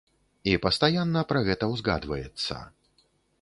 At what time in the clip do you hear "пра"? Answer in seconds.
1.33-1.43